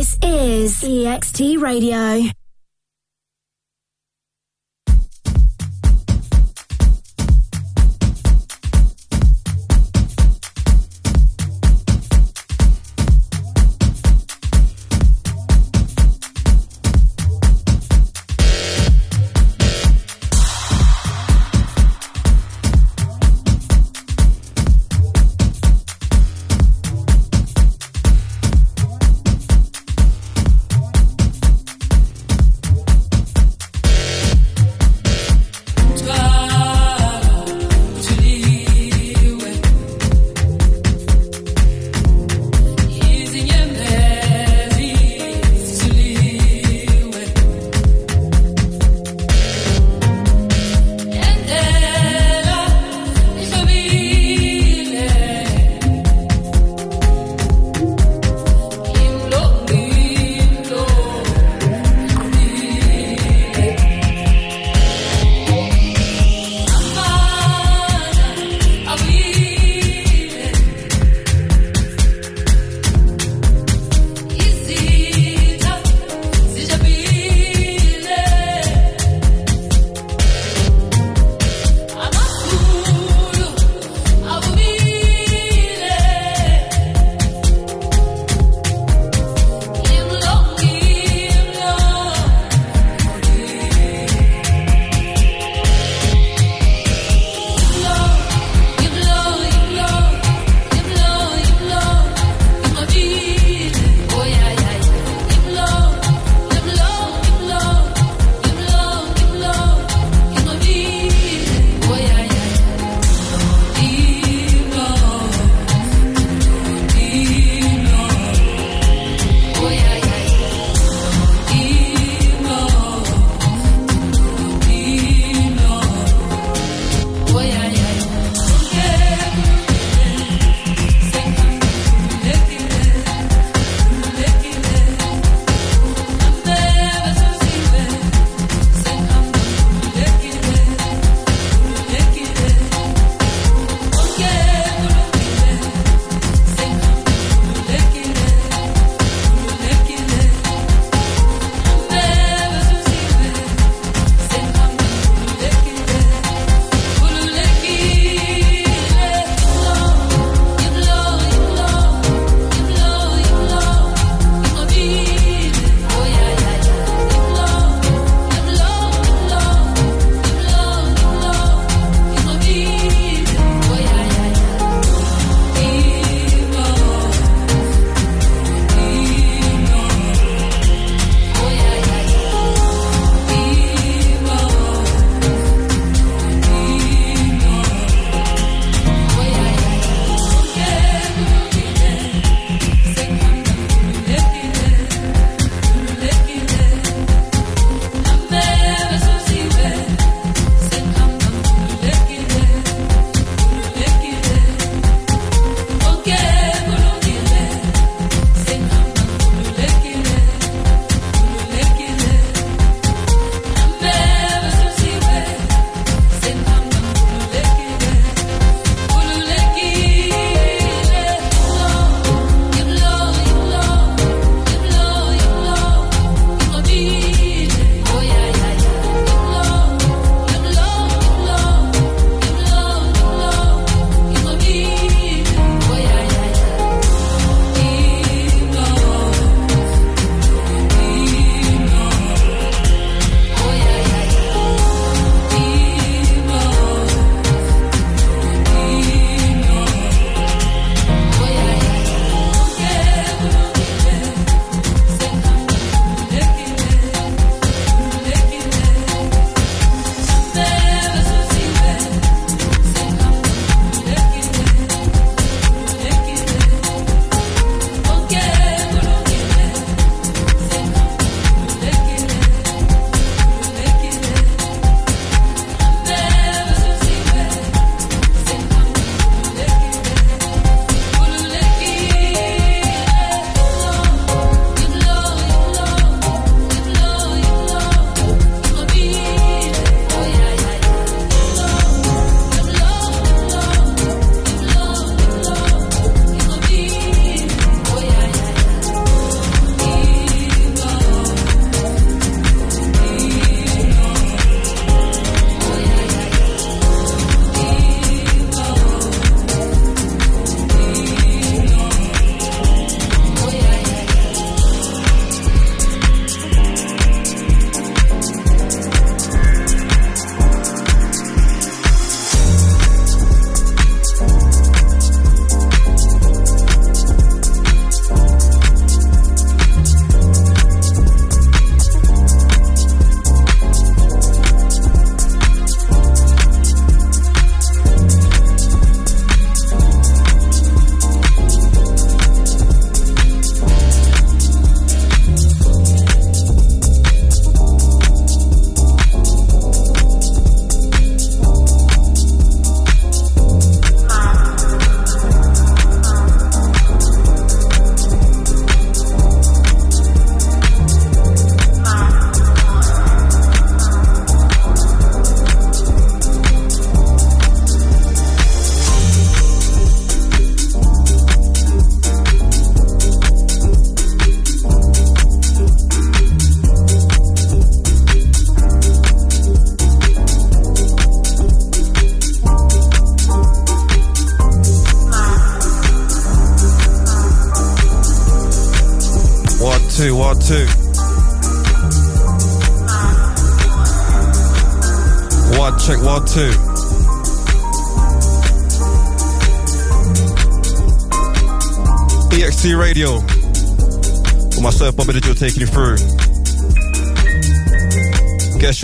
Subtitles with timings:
[0.00, 2.30] This is EXT Radio.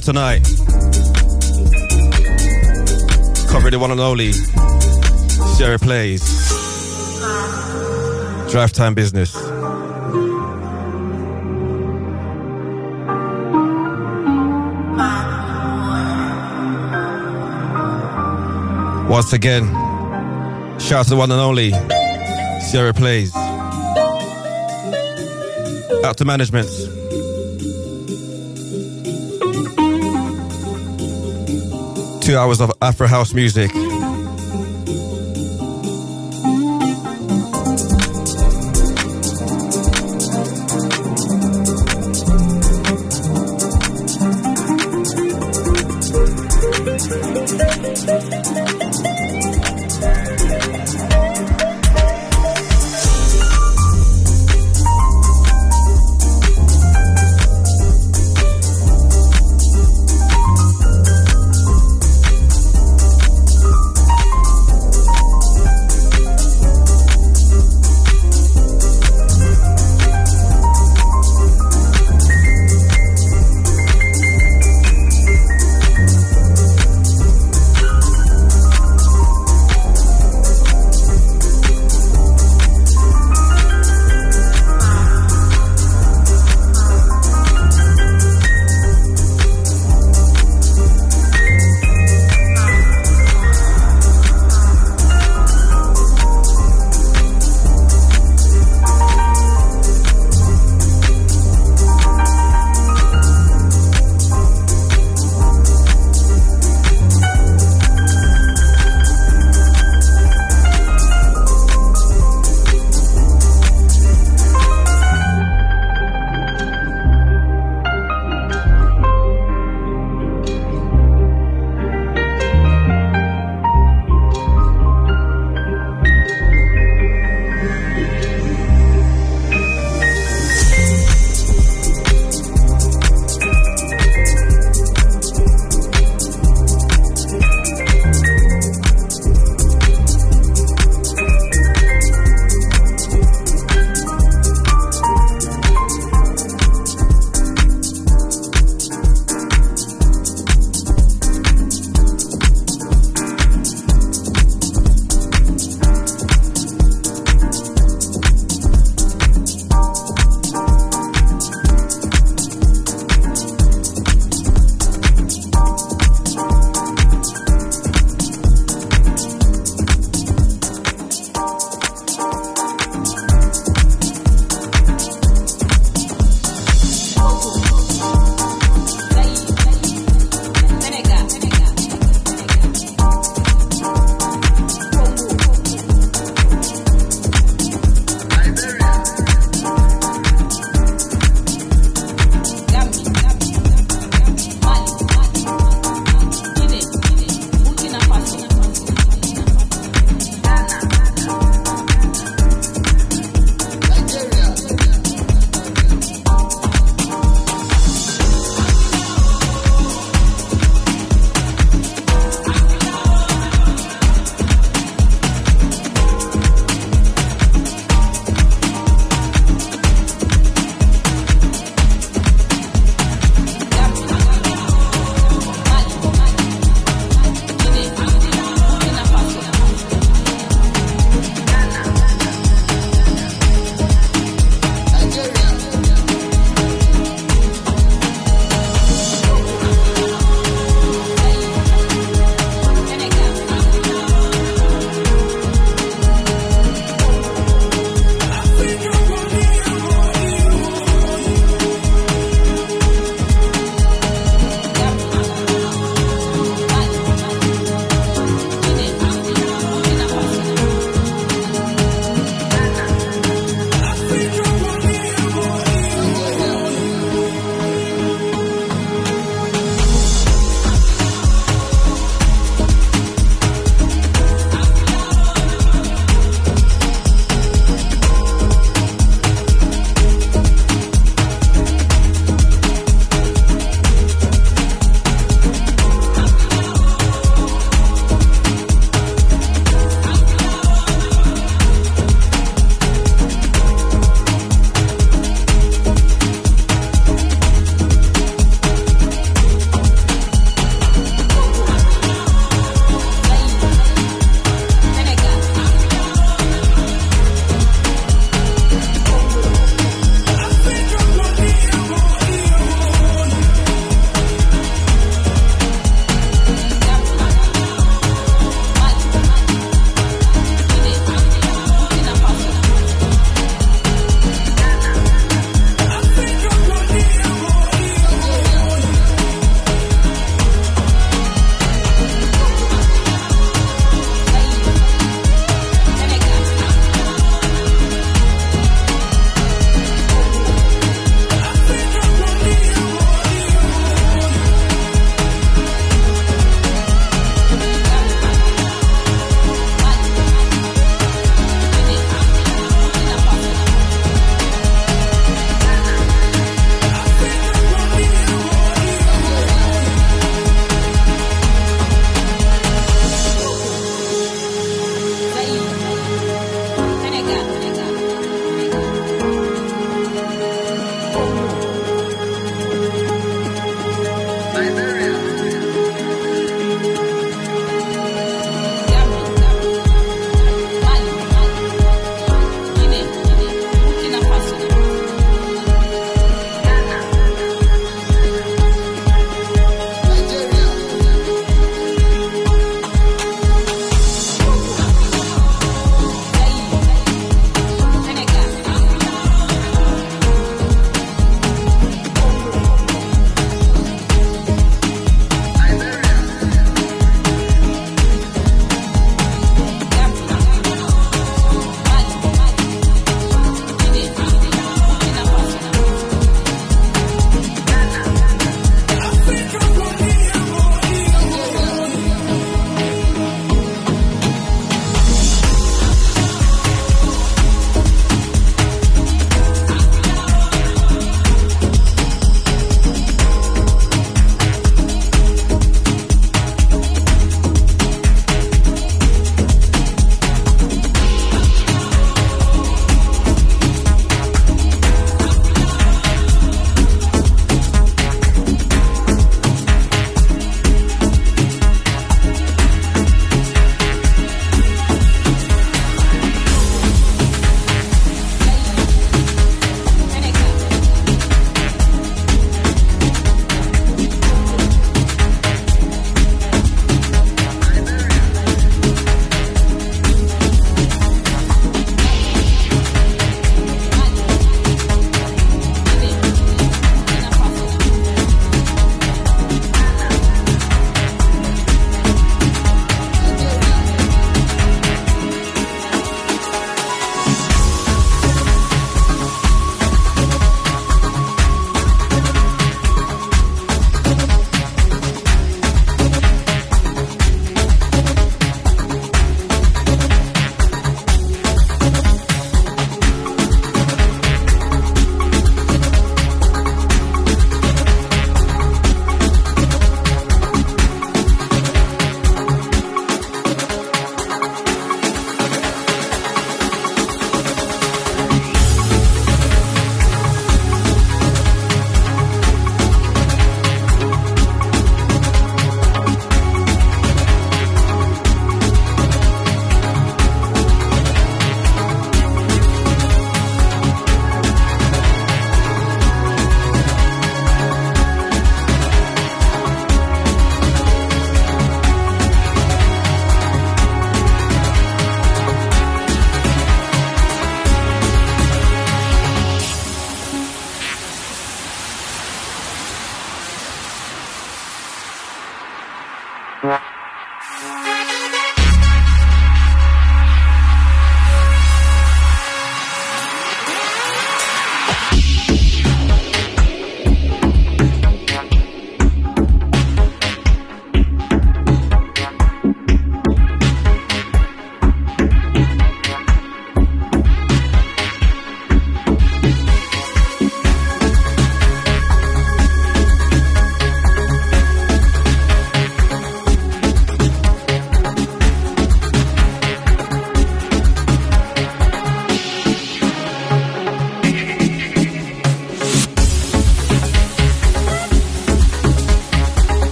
[0.00, 0.42] Show tonight.
[3.50, 6.22] Covering the one and only Sierra Plays.
[8.50, 9.34] Drive time business.
[19.08, 19.64] Once again,
[20.78, 21.72] shout out to the one and only
[22.60, 23.34] Sierra Plays.
[26.04, 26.97] Out to management.
[32.28, 33.70] Two hours of Afro house music.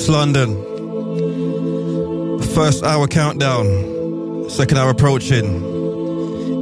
[0.00, 0.56] Yes, London.
[2.54, 4.48] First hour countdown.
[4.48, 5.60] Second hour approaching.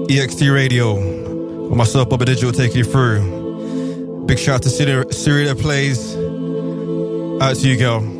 [0.09, 0.95] EXT Radio.
[1.69, 4.25] With myself, Bobby Digital, taking you through.
[4.27, 6.17] Big shout out to Syria that Plays.
[7.41, 8.18] Out to you, girl.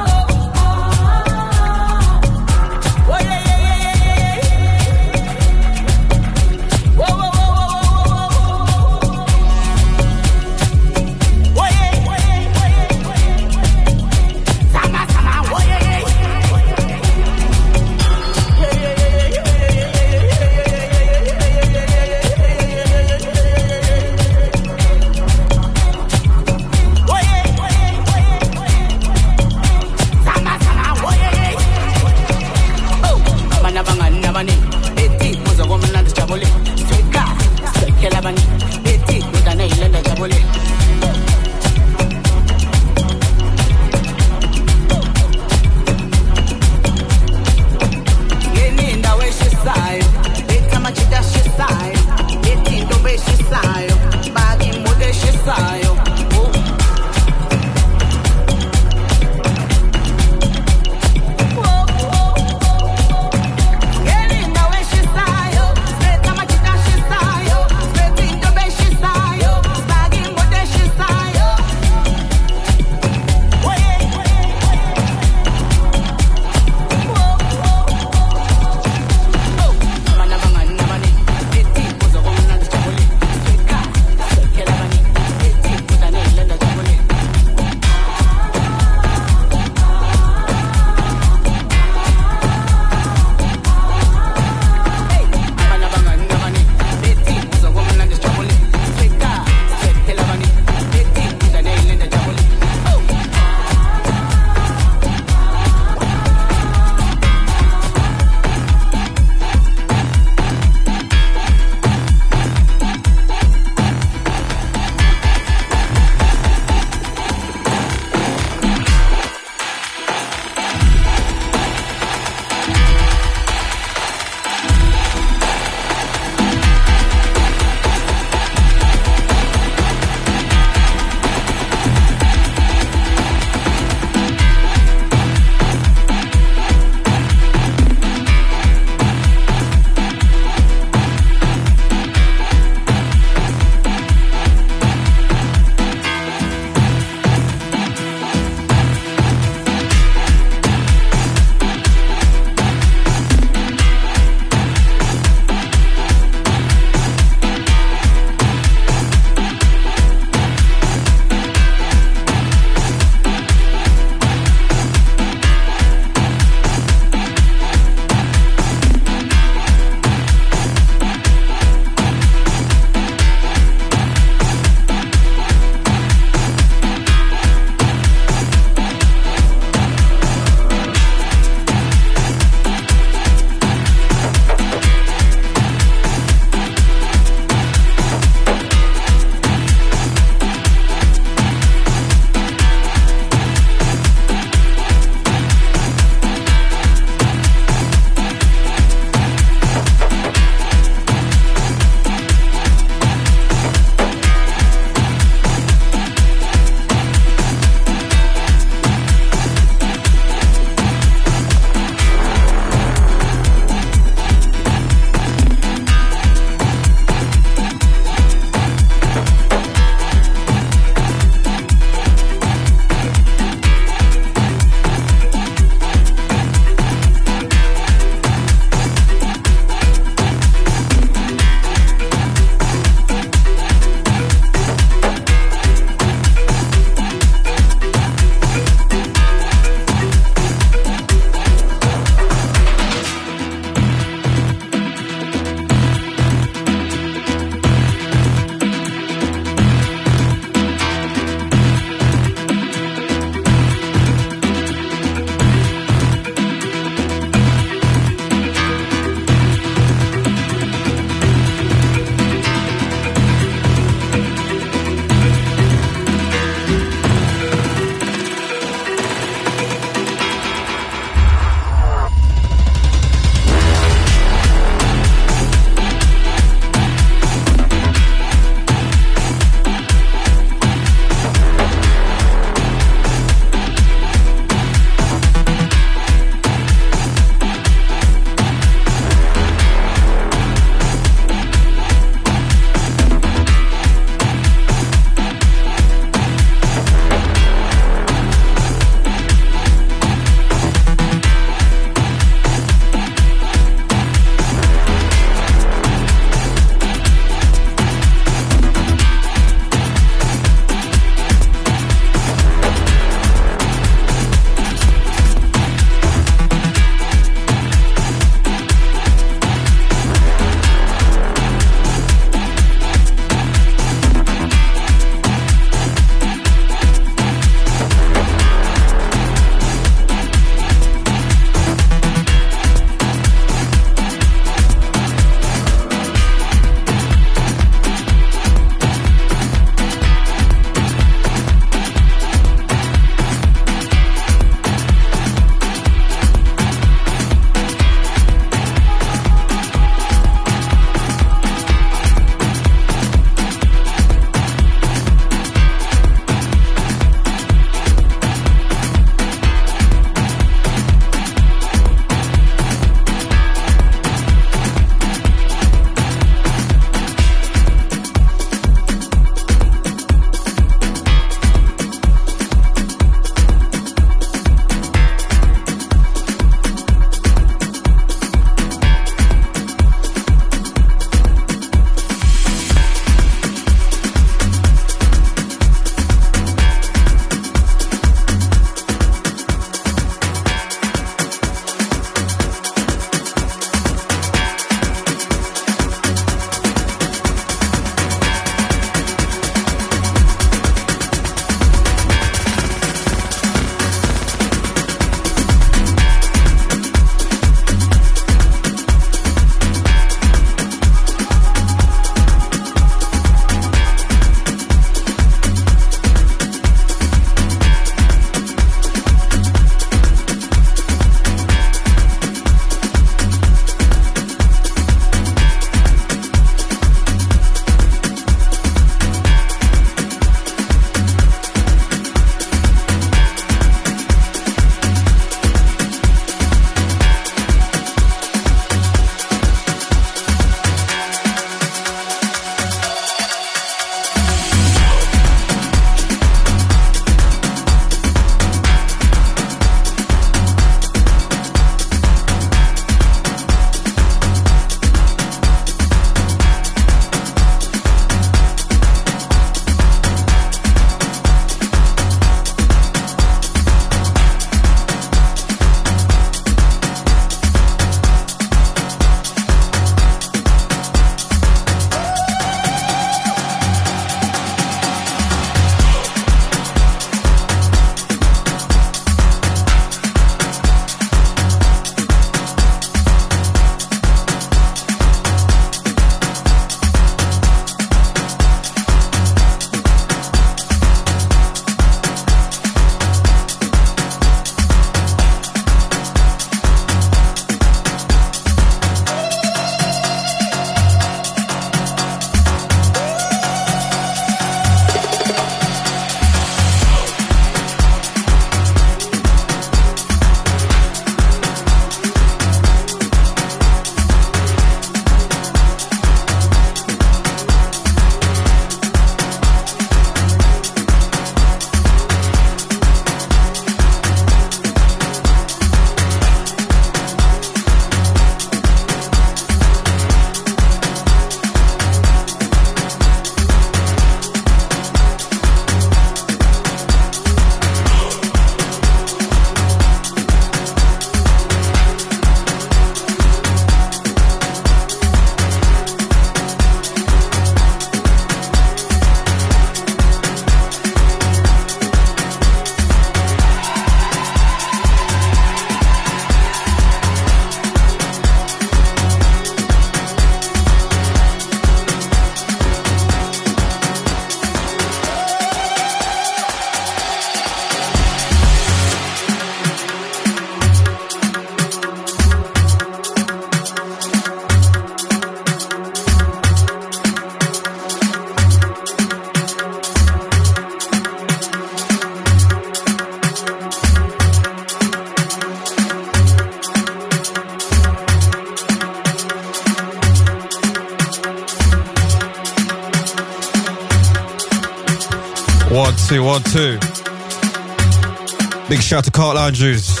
[599.44, 600.00] Andrews.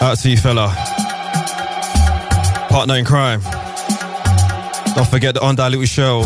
[0.00, 0.68] Out to you, fella.
[2.68, 3.40] Partner in crime.
[4.94, 6.22] Don't forget the Undiluted Show.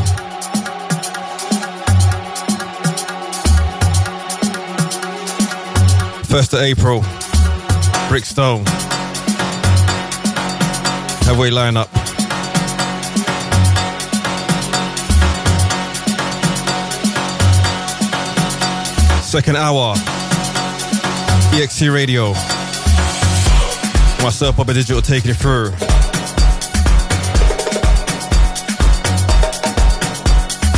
[6.26, 7.00] First of April.
[8.10, 8.68] Brickstone.
[11.24, 11.88] Heavyweight lineup.
[19.22, 19.94] Second hour.
[21.58, 22.34] EXT Radio.
[24.22, 25.70] Myself, Bobby Digital, taking it through.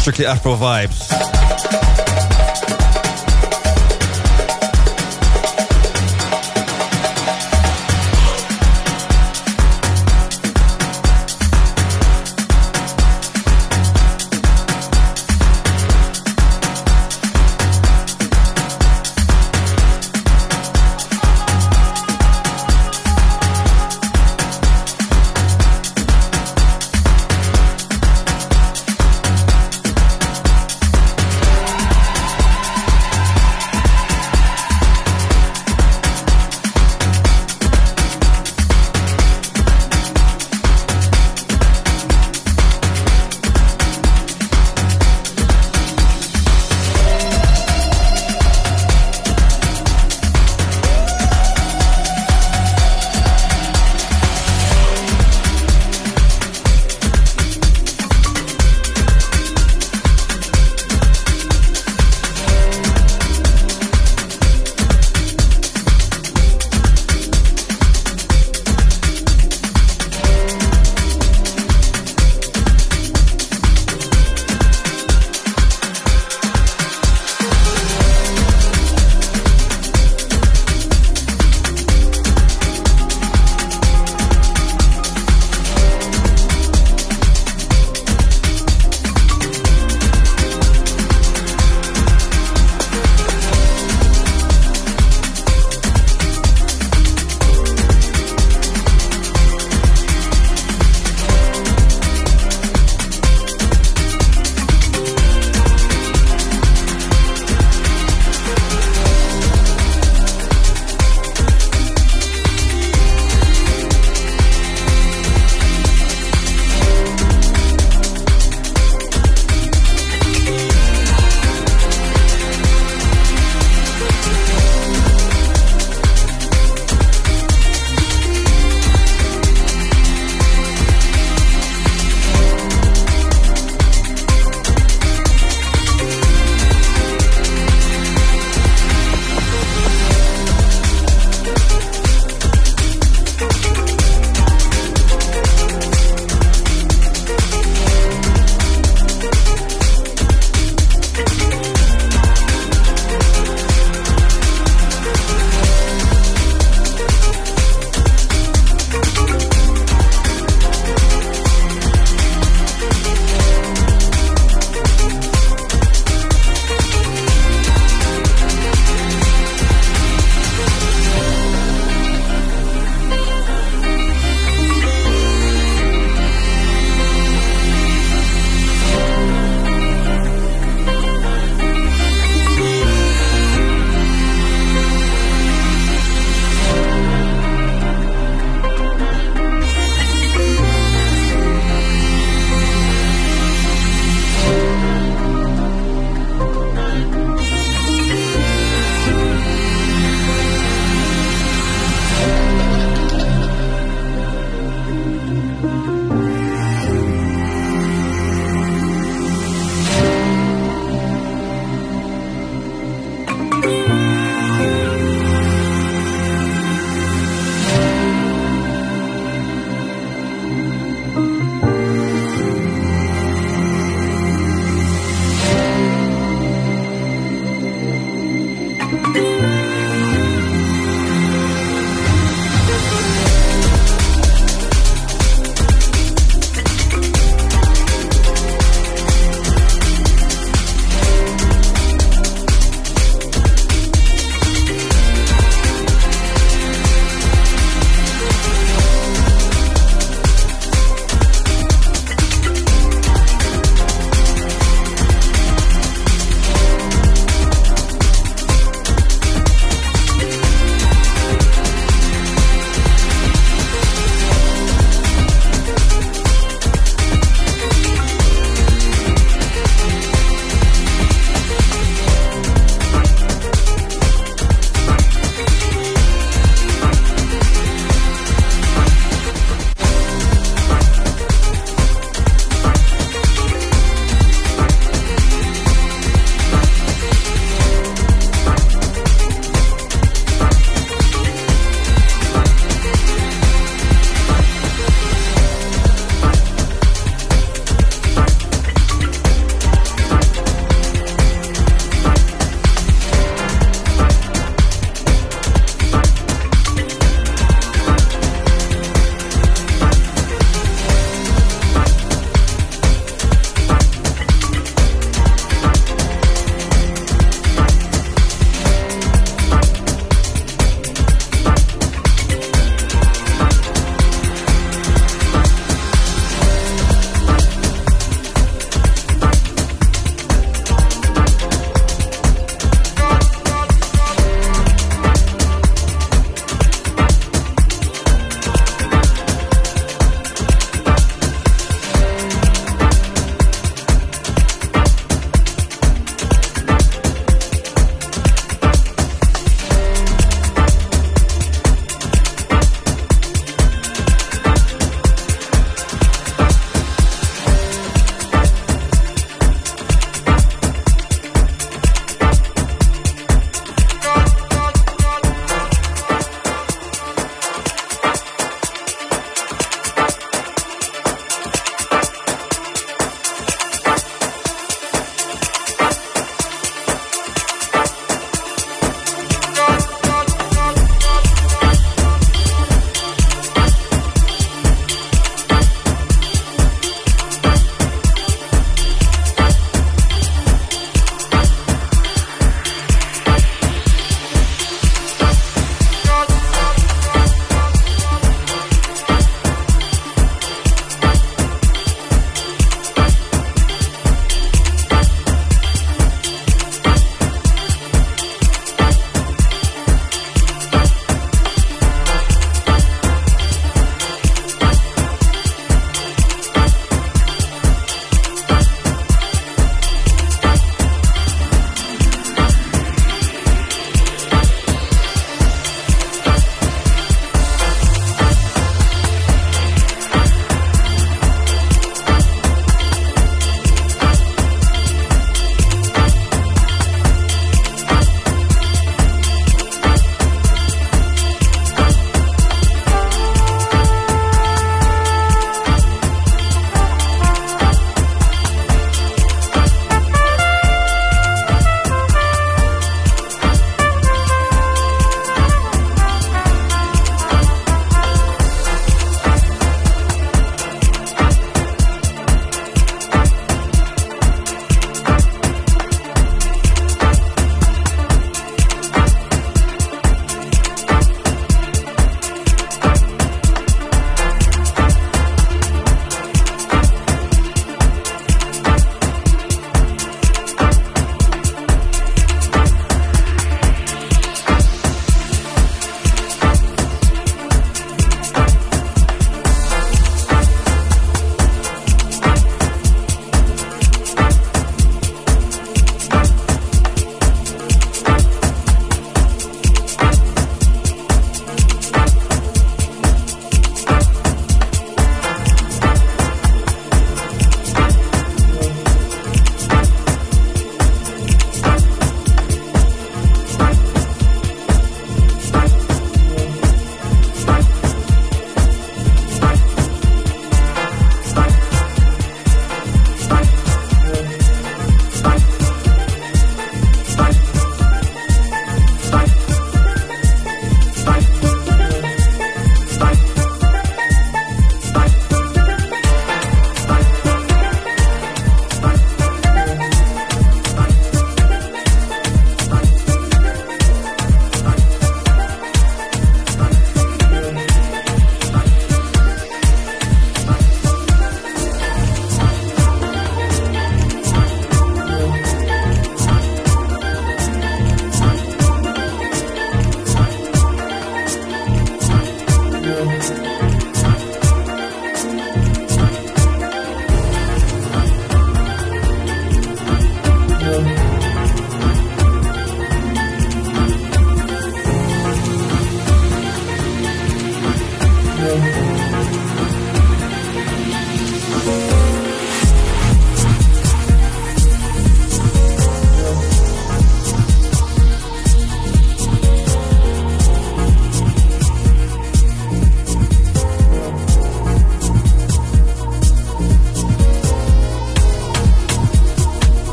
[0.00, 1.31] Strictly Afro vibes.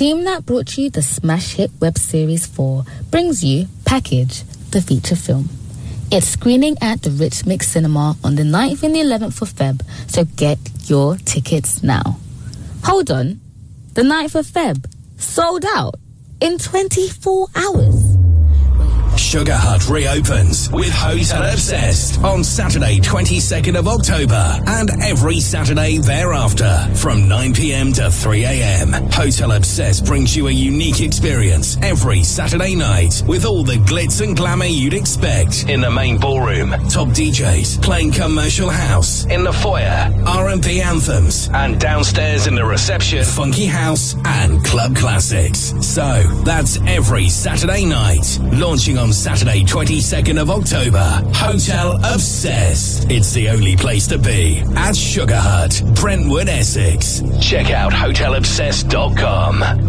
[0.00, 5.14] Team that brought you the smash hit web series 4 brings you Package, the feature
[5.14, 5.50] film.
[6.10, 9.82] It's screening at the Rich Mix Cinema on the 9th and the 11th of Feb,
[10.10, 12.18] so get your tickets now.
[12.84, 13.42] Hold on,
[13.92, 15.96] the 9th of Feb, sold out
[16.40, 17.89] in 24 hours.
[19.30, 26.88] Sugar Hut reopens with Hotel Obsessed on Saturday, 22nd of October and every Saturday thereafter
[26.96, 27.92] from 9 p.m.
[27.92, 28.92] to 3 a.m.
[29.12, 34.36] Hotel Obsessed brings you a unique experience every Saturday night with all the glitz and
[34.36, 40.12] glamour you'd expect in the main ballroom, top DJs playing commercial house in the foyer,
[40.26, 45.74] R&B anthems and downstairs in the reception, funky house and club classics.
[45.80, 51.04] So that's every Saturday night launching on Saturday, 22nd of October.
[51.34, 53.10] Hotel Obsessed.
[53.10, 57.22] It's the only place to be at Sugar Hut, Brentwood, Essex.
[57.40, 59.79] Check out hotelobsessed.com.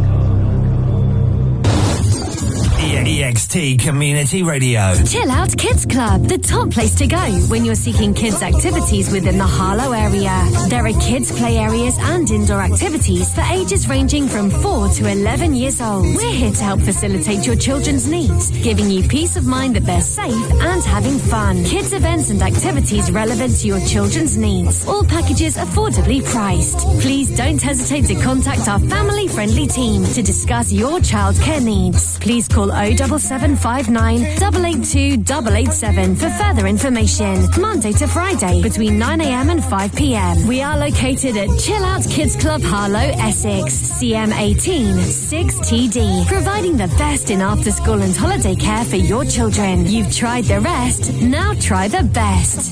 [3.31, 4.93] XT Community Radio.
[5.05, 9.37] Chill Out Kids Club, the top place to go when you're seeking kids' activities within
[9.37, 10.35] the Harlow area.
[10.67, 15.55] There are kids' play areas and indoor activities for ages ranging from 4 to 11
[15.55, 16.13] years old.
[16.13, 20.01] We're here to help facilitate your children's needs, giving you peace of mind that they're
[20.01, 21.63] safe and having fun.
[21.63, 24.85] Kids' events and activities relevant to your children's needs.
[24.85, 26.79] All packages affordably priced.
[26.99, 32.19] Please don't hesitate to contact our family friendly team to discuss your childcare needs.
[32.19, 37.47] Please call 044 0759-882-887 for further information.
[37.59, 40.47] Monday to Friday between 9am and 5pm.
[40.47, 44.95] We are located at Chill Out Kids Club Harlow, Essex, CM18
[45.31, 49.85] 6TD, providing the best in after school and holiday care for your children.
[49.85, 52.71] You've tried the rest, now try the best.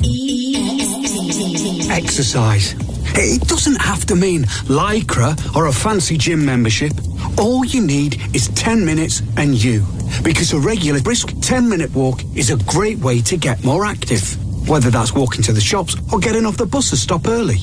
[1.91, 2.73] Exercise.
[3.15, 6.93] It doesn't have to mean lycra or a fancy gym membership.
[7.37, 9.83] All you need is 10 minutes and you.
[10.23, 14.23] Because a regular brisk 10 minute walk is a great way to get more active.
[14.67, 17.57] Whether that's walking to the shops or getting off the bus to stop early.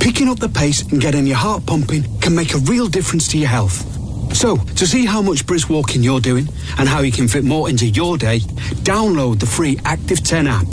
[0.00, 3.38] Picking up the pace and getting your heart pumping can make a real difference to
[3.38, 3.86] your health.
[4.34, 6.48] So, to see how much brisk walking you're doing
[6.78, 8.40] and how you can fit more into your day,
[8.84, 10.66] download the free Active 10 app.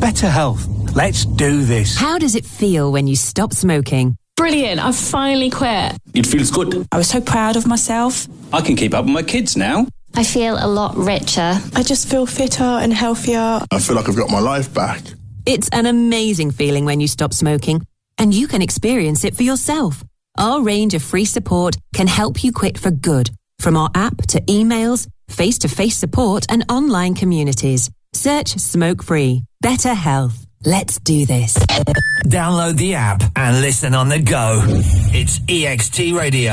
[0.00, 0.66] Better health.
[0.94, 1.96] Let's do this.
[1.96, 4.16] How does it feel when you stop smoking?
[4.36, 5.96] Brilliant, I've finally quit.
[6.12, 6.86] It feels good.
[6.90, 8.26] I was so proud of myself.
[8.52, 9.86] I can keep up with my kids now.
[10.16, 11.58] I feel a lot richer.
[11.74, 13.60] I just feel fitter and healthier.
[13.70, 15.02] I feel like I've got my life back.
[15.46, 17.84] It's an amazing feeling when you stop smoking,
[18.16, 20.04] and you can experience it for yourself.
[20.38, 24.40] Our range of free support can help you quit for good, from our app to
[24.42, 27.90] emails, face to face support, and online communities.
[28.12, 29.42] Search Smoke Free.
[29.60, 30.43] Better health.
[30.66, 31.58] Let's do this.
[32.24, 34.62] Download the app and listen on the go.
[35.12, 36.52] It's EXT Radio.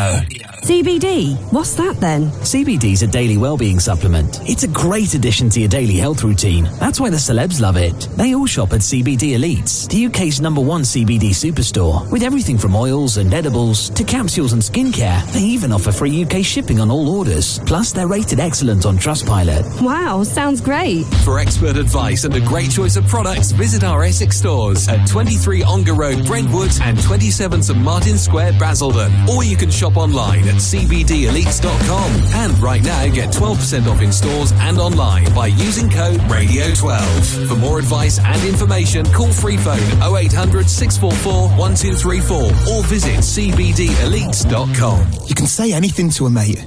[0.64, 2.26] CBD, what's that then?
[2.44, 4.42] CBD's a daily well-being supplement.
[4.48, 6.66] It's a great addition to your daily health routine.
[6.78, 8.00] That's why the celebs love it.
[8.18, 12.76] They all shop at CBD Elites, the UK's number one CBD superstore, with everything from
[12.76, 15.26] oils and edibles to capsules and skincare.
[15.32, 17.60] They even offer free UK shipping on all orders.
[17.60, 19.82] Plus, they're rated excellent on Trustpilot.
[19.82, 21.06] Wow, sounds great.
[21.24, 25.64] For expert advice and a great choice of products, visit our Essex stores at 23
[25.64, 29.12] Ongar Road, Brentwood, and 27 St Martin Square, Basildon.
[29.30, 32.12] Or you can shop online at cbdelites.com.
[32.36, 37.48] And right now, get 12% off in stores and online by using code RADIO12.
[37.48, 42.38] For more advice and information, call free phone 0800 644 1234
[42.74, 45.08] or visit cbdelites.com.
[45.28, 46.66] You can say anything to a mate.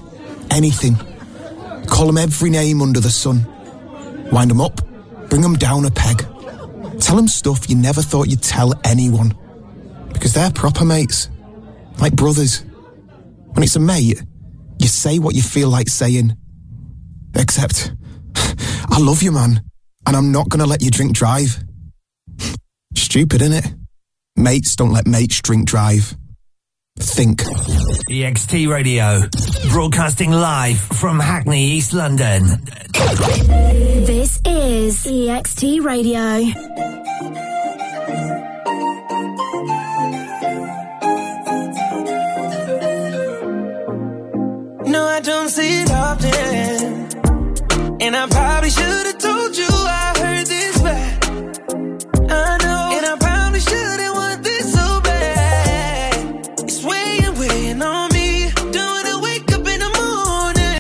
[0.51, 0.97] Anything.
[1.87, 3.47] Call them every name under the sun.
[4.31, 4.81] Wind them up.
[5.29, 6.25] Bring them down a peg.
[7.01, 9.37] Tell them stuff you never thought you'd tell anyone.
[10.13, 11.29] Because they're proper mates.
[11.99, 12.65] Like brothers.
[13.53, 14.23] When it's a mate,
[14.79, 16.37] you say what you feel like saying.
[17.35, 17.93] Except,
[18.37, 19.63] I love you, man,
[20.07, 21.63] and I'm not gonna let you drink drive.
[22.95, 23.79] Stupid, innit?
[24.37, 26.17] Mates don't let mates drink drive.
[26.99, 27.41] Think.
[28.09, 29.23] EXT Radio.
[29.71, 32.45] Broadcasting live from Hackney, East London.
[34.05, 36.39] This is EXT Radio.
[44.87, 47.11] No, I don't see it often.
[48.01, 48.71] And I probably